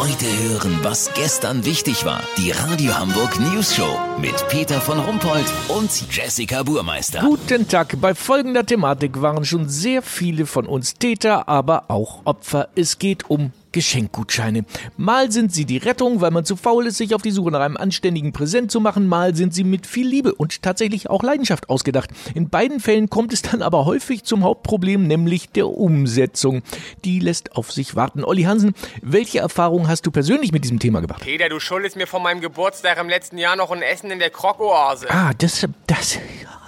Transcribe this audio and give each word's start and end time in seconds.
Heute 0.00 0.24
hören, 0.24 0.78
was 0.80 1.12
gestern 1.12 1.66
wichtig 1.66 2.06
war. 2.06 2.22
Die 2.38 2.52
Radio 2.52 2.98
Hamburg 2.98 3.38
News 3.38 3.76
Show 3.76 3.98
mit 4.18 4.32
Peter 4.48 4.80
von 4.80 4.98
Rumpold 4.98 5.44
und 5.68 5.90
Jessica 6.10 6.62
Burmeister. 6.62 7.20
Guten 7.20 7.68
Tag. 7.68 8.00
Bei 8.00 8.14
folgender 8.14 8.64
Thematik 8.64 9.20
waren 9.20 9.44
schon 9.44 9.68
sehr 9.68 10.00
viele 10.00 10.46
von 10.46 10.64
uns 10.64 10.94
Täter, 10.94 11.50
aber 11.50 11.90
auch 11.90 12.22
Opfer. 12.24 12.70
Es 12.76 12.98
geht 12.98 13.28
um 13.28 13.52
Geschenkgutscheine. 13.72 14.64
Mal 14.96 15.30
sind 15.30 15.52
sie 15.52 15.64
die 15.64 15.78
Rettung, 15.78 16.20
weil 16.20 16.30
man 16.30 16.44
zu 16.44 16.56
faul 16.56 16.86
ist, 16.86 16.96
sich 16.96 17.14
auf 17.14 17.22
die 17.22 17.30
Suche 17.30 17.50
nach 17.50 17.60
einem 17.60 17.76
anständigen 17.76 18.32
Präsent 18.32 18.70
zu 18.70 18.80
machen, 18.80 19.06
mal 19.06 19.34
sind 19.34 19.54
sie 19.54 19.64
mit 19.64 19.86
viel 19.86 20.06
Liebe 20.06 20.34
und 20.34 20.62
tatsächlich 20.62 21.08
auch 21.10 21.22
Leidenschaft 21.22 21.68
ausgedacht. 21.68 22.10
In 22.34 22.48
beiden 22.48 22.80
Fällen 22.80 23.10
kommt 23.10 23.32
es 23.32 23.42
dann 23.42 23.62
aber 23.62 23.84
häufig 23.84 24.24
zum 24.24 24.44
Hauptproblem, 24.44 25.06
nämlich 25.06 25.50
der 25.50 25.68
Umsetzung. 25.68 26.62
Die 27.04 27.20
lässt 27.20 27.56
auf 27.56 27.72
sich 27.72 27.96
warten. 27.96 28.24
Olli 28.24 28.42
Hansen, 28.42 28.74
welche 29.02 29.38
Erfahrungen 29.38 29.88
hast 29.88 30.06
du 30.06 30.10
persönlich 30.10 30.52
mit 30.52 30.64
diesem 30.64 30.78
Thema 30.78 31.00
gemacht? 31.00 31.22
Peter, 31.22 31.48
du 31.48 31.60
schuldest 31.60 31.96
mir 31.96 32.06
von 32.06 32.22
meinem 32.22 32.40
Geburtstag 32.40 32.98
im 32.98 33.08
letzten 33.08 33.38
Jahr 33.38 33.56
noch 33.56 33.70
ein 33.70 33.82
Essen 33.82 34.10
in 34.10 34.18
der 34.18 34.30
Krokoase. 34.30 35.08
Ah, 35.10 35.32
das, 35.38 35.66
das, 35.86 36.18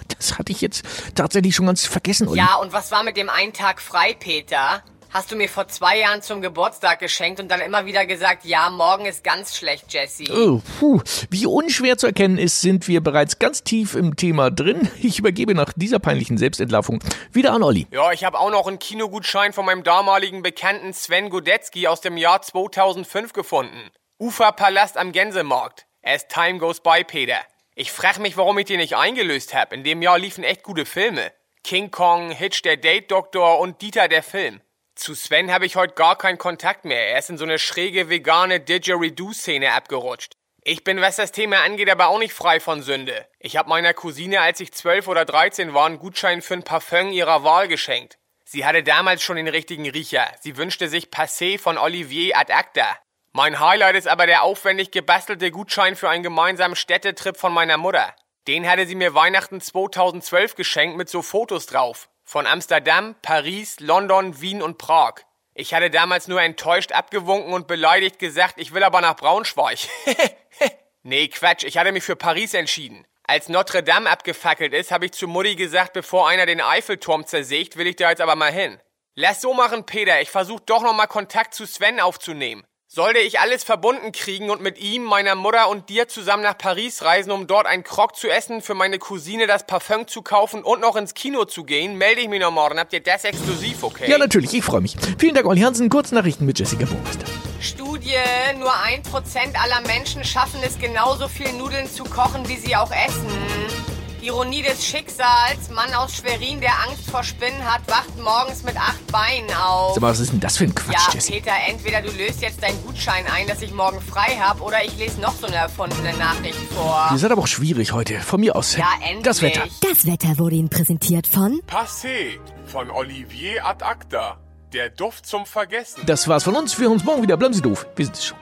das 0.09 0.39
hatte 0.39 0.53
ich 0.53 0.61
jetzt 0.61 0.85
tatsächlich 1.15 1.55
schon 1.55 1.67
ganz 1.67 1.87
vergessen, 1.87 2.29
Olli. 2.29 2.39
Ja, 2.39 2.57
und 2.57 2.73
was 2.73 2.91
war 2.93 3.03
mit 3.03 3.17
dem 3.17 3.29
einen 3.29 3.53
Tag 3.53 3.81
frei, 3.81 4.15
Peter? 4.19 4.83
Hast 5.13 5.31
du 5.31 5.37
mir 5.37 5.51
vor 5.51 5.69
zwei 5.69 5.99
Jahren 5.99 6.23
zum 6.23 6.41
Geburtstag 6.41 6.99
geschenkt 6.99 7.39
und 7.39 7.51
dann 7.51 7.61
immer 7.61 7.85
wieder 7.85 8.07
gesagt, 8.07 8.47
ja, 8.47 8.71
morgen 8.71 9.05
ist 9.05 9.23
ganz 9.23 9.55
schlecht, 9.55 9.93
Jesse. 9.93 10.25
Oh, 10.33 10.63
puh. 10.81 11.03
Wie 11.29 11.45
unschwer 11.45 11.99
zu 11.99 12.07
erkennen 12.07 12.39
ist, 12.39 12.63
sind 12.63 12.89
wir 12.89 13.03
bereits 13.03 13.39
ganz 13.39 13.63
tief 13.63 13.95
im 13.95 14.17
Thema 14.17 14.51
drin. 14.51 14.89
Ich 15.03 15.19
übergebe 15.19 15.55
nach 15.55 15.75
dieser 15.77 15.99
peinlichen 15.99 16.39
Selbstentlarvung 16.39 17.05
wieder 17.31 17.53
an 17.53 17.63
Olli. 17.63 17.87
Ja, 17.91 18.11
ich 18.13 18.25
habe 18.25 18.39
auch 18.39 18.51
noch 18.51 18.67
einen 18.67 18.79
Kinogutschein 18.79 19.53
von 19.53 19.67
meinem 19.67 19.83
damaligen 19.83 20.43
Bekannten 20.43 20.95
Sven 20.95 21.29
Godetzky 21.29 21.89
aus 21.89 22.01
dem 22.01 22.17
Jahr 22.17 22.41
2005 22.41 23.35
gefunden. 23.35 23.91
Uferpalast 24.19 24.97
am 24.97 25.13
Gänsemarkt. 25.13 25.85
As 26.03 26.27
time 26.27 26.59
goes 26.59 26.81
by, 26.81 27.05
Peter. 27.07 27.41
Ich 27.75 27.93
frag 27.93 28.19
mich, 28.19 28.39
warum 28.39 28.57
ich 28.59 28.65
den 28.65 28.79
nicht 28.79 28.97
eingelöst 28.97 29.53
hab. 29.53 29.75
In 29.75 29.85
dem 29.85 30.01
Jahr 30.01 30.19
liefen 30.19 30.43
echt 30.43 30.63
gute 30.63 30.87
Filme. 30.87 31.33
King 31.63 31.91
Kong, 31.91 32.31
Hitch 32.31 32.63
der 32.63 32.79
Date 32.79 33.11
Doktor 33.11 33.61
und 33.61 33.83
Dieter 33.83 34.09
der 34.09 34.23
Film. 34.23 34.63
Zu 34.95 35.15
Sven 35.15 35.51
habe 35.53 35.67
ich 35.67 35.77
heute 35.77 35.95
gar 35.95 36.17
keinen 36.17 36.39
Kontakt 36.39 36.85
mehr. 36.85 37.09
Er 37.09 37.19
ist 37.19 37.31
in 37.31 37.39
so 37.39 37.45
eine 37.45 37.59
schräge 37.59 38.09
vegane 38.09 38.61
Didgeridoo-Szene 38.61 39.73
abgerutscht. 39.73 40.35
Ich 40.65 40.85
bin, 40.85 41.01
was 41.01 41.17
das 41.17 41.33
Thema 41.33 41.63
angeht, 41.63 41.91
aber 41.91 42.07
auch 42.07 42.19
nicht 42.19 42.35
frei 42.35 42.61
von 42.61 42.83
Sünde. 42.83 43.27
Ich 43.41 43.57
habe 43.57 43.69
meiner 43.69 43.95
Cousine, 43.95 44.41
als 44.41 44.61
ich 44.61 44.73
12 44.73 45.09
oder 45.09 45.25
13 45.25 45.75
war, 45.75 45.87
einen 45.87 45.99
Gutschein 45.99 46.41
für 46.41 46.55
ein 46.55 46.63
Parfum 46.63 47.11
ihrer 47.11 47.43
Wahl 47.43 47.67
geschenkt. 47.67 48.19
Sie 48.45 48.65
hatte 48.65 48.83
damals 48.83 49.23
schon 49.23 49.37
den 49.37 49.49
richtigen 49.49 49.89
Riecher. 49.89 50.31
Sie 50.41 50.57
wünschte 50.57 50.89
sich 50.89 51.07
Passé 51.07 51.59
von 51.59 51.79
Olivier 51.79 52.37
ad 52.37 52.53
acta. 52.53 52.99
Mein 53.33 53.59
Highlight 53.59 53.97
ist 53.97 54.07
aber 54.07 54.27
der 54.27 54.43
aufwendig 54.43 54.91
gebastelte 54.91 55.51
Gutschein 55.51 55.97
für 55.97 56.11
einen 56.11 56.23
gemeinsamen 56.23 56.77
Städtetrip 56.77 57.39
von 57.39 57.53
meiner 57.53 57.79
Mutter. 57.79 58.15
Den 58.47 58.69
hatte 58.69 58.87
sie 58.87 58.95
mir 58.95 59.15
Weihnachten 59.15 59.61
2012 59.61 60.55
geschenkt 60.55 60.97
mit 60.97 61.09
so 61.09 61.23
Fotos 61.23 61.67
drauf. 61.67 62.09
Von 62.33 62.47
Amsterdam, 62.47 63.15
Paris, 63.21 63.79
London, 63.79 64.41
Wien 64.41 64.63
und 64.63 64.79
Prag. 64.79 65.17
Ich 65.53 65.75
hatte 65.75 65.91
damals 65.91 66.29
nur 66.29 66.41
enttäuscht 66.41 66.91
abgewunken 66.91 67.53
und 67.53 67.67
beleidigt 67.67 68.19
gesagt, 68.19 68.55
ich 68.57 68.73
will 68.73 68.83
aber 68.85 69.03
nach 69.03 69.17
Braunschweig. 69.17 69.81
nee, 71.03 71.29
Quatsch, 71.29 71.65
ich 71.65 71.77
hatte 71.77 71.93
mich 71.93 72.05
für 72.05 72.17
Paris 72.17 72.55
entschieden. 72.55 73.07
Als 73.25 73.51
Notre 73.51 73.83
Dame 73.83 74.09
abgefackelt 74.09 74.73
ist, 74.73 74.93
habe 74.93 75.05
ich 75.05 75.13
zu 75.13 75.29
Mutti 75.29 75.57
gesagt, 75.57 75.93
bevor 75.93 76.27
einer 76.27 76.47
den 76.47 76.63
Eiffelturm 76.63 77.27
zersägt, 77.27 77.77
will 77.77 77.87
ich 77.87 77.97
da 77.97 78.09
jetzt 78.09 78.23
aber 78.23 78.35
mal 78.35 78.51
hin. 78.51 78.81
Lass 79.15 79.43
so 79.43 79.53
machen, 79.53 79.85
Peter, 79.85 80.23
ich 80.23 80.31
versuche 80.31 80.63
doch 80.65 80.83
noch 80.83 80.95
mal 80.95 81.09
Kontakt 81.09 81.53
zu 81.53 81.67
Sven 81.67 82.01
aufzunehmen. 82.01 82.65
Sollte 82.95 83.21
ich 83.21 83.41
alles 83.41 83.65
verbunden 83.65 84.13
kriegen 84.13 84.51
und 84.51 84.61
mit 84.61 84.79
ihm, 84.79 85.05
meiner 85.05 85.35
Mutter 85.35 85.71
und 85.71 85.89
dir 85.89 86.09
zusammen 86.09 86.43
nach 86.43 86.59
Paris 86.59 87.03
reisen, 87.03 87.31
um 87.31 87.47
dort 87.47 87.65
einen 87.65 87.85
Krog 87.85 88.15
zu 88.17 88.29
essen, 88.29 88.61
für 88.61 88.75
meine 88.75 88.99
Cousine 88.99 89.47
das 89.47 89.67
Parfum 89.67 90.07
zu 90.07 90.21
kaufen 90.21 90.63
und 90.63 90.83
noch 90.83 90.95
ins 90.97 91.15
Kino 91.15 91.47
zu 91.47 91.65
gehen, 91.65 91.97
melde 91.97 92.21
ich 92.21 92.29
mich 92.29 92.39
noch 92.39 92.51
morgen. 92.51 92.79
Habt 92.79 92.93
ihr 92.93 93.03
das 93.03 93.25
exklusiv, 93.25 93.83
okay? 93.83 94.11
Ja, 94.11 94.19
natürlich, 94.19 94.53
ich 94.53 94.63
freue 94.63 94.83
mich. 94.83 94.95
Vielen 95.17 95.35
Dank, 95.35 95.47
Olli 95.47 95.63
Hansen. 95.63 95.89
Kurznachrichten 95.89 96.45
mit 96.45 96.59
Jessica 96.59 96.85
Burmeister. 96.85 97.25
Studie, 97.61 98.19
nur 98.59 98.75
ein 98.85 99.03
Prozent 99.03 99.59
aller 99.59 99.81
Menschen 99.87 100.23
schaffen 100.23 100.61
es 100.63 100.79
genauso 100.79 101.29
viel 101.29 101.51
Nudeln 101.55 101.91
zu 101.91 102.05
kochen, 102.05 102.47
wie 102.47 102.59
sie 102.59 102.77
auch 102.77 102.91
essen. 102.91 103.82
Ironie 104.23 104.63
des 104.63 104.85
Schicksals. 104.87 105.71
Mann 105.75 105.93
aus 105.95 106.17
Schwerin, 106.17 106.61
der 106.61 106.73
Angst 106.89 107.11
vor 107.11 107.25
Spinnen 107.25 107.65
hat, 107.65 107.83
wacht 107.89 108.17
morgens 108.23 108.63
mit 108.63 108.77
acht 108.77 109.05
Beinen 109.09 109.53
auf. 109.55 109.95
Sag 109.95 110.03
mal, 110.03 110.11
was 110.11 110.21
ist 110.21 110.33
denn 110.33 110.41
das 110.41 110.57
für 110.57 110.65
ein 110.65 110.75
Quatsch, 110.75 111.09
ja, 111.09 111.15
Jessie? 111.15 111.33
Peter, 111.33 111.53
entweder 111.69 112.03
du 112.03 112.11
löst 112.11 112.41
jetzt 112.41 112.63
deinen 112.63 112.81
Gutschein 112.85 113.25
ein, 113.27 113.47
dass 113.47 113.63
ich 113.63 113.73
morgen 113.73 114.01
frei 114.01 114.37
habe, 114.41 114.63
oder 114.63 114.85
ich 114.85 114.97
lese 114.97 115.21
noch 115.21 115.35
so 115.35 115.47
eine 115.47 115.57
erfundene 115.57 116.17
Nachricht 116.17 116.59
vor. 116.75 117.09
Ihr 117.11 117.19
seid 117.19 117.33
aber 117.33 117.43
auch 117.43 117.47
schwierig 117.47 117.93
heute. 117.93 118.21
Von 118.21 118.41
mir 118.41 118.55
aus. 118.55 118.77
Ja, 118.77 118.89
endlich. 119.03 119.23
Das 119.25 119.43
Wetter. 119.43 119.65
Das 119.81 120.07
Wetter 120.07 120.39
wurde 120.39 120.57
Ihnen 120.57 120.69
präsentiert 120.69 121.27
von 121.27 121.61
Passé 121.67 122.39
von 122.67 122.91
Olivier 122.91 123.67
ad 123.67 123.85
acta. 123.85 124.39
Der 124.73 124.89
Duft 124.89 125.27
zum 125.27 125.45
Vergessen. 125.45 126.01
Das 126.07 126.29
war's 126.29 126.45
von 126.45 126.57
uns. 126.57 126.79
Wir 126.79 126.85
hören 126.85 126.95
uns 126.95 127.05
morgen 127.05 127.23
wieder. 127.23 127.37
Bleiben 127.37 127.53
Sie 127.53 127.61
doof. 127.61 127.87
Wir 127.97 128.07
sind 128.07 128.17
es 128.17 128.25
schon. 128.25 128.42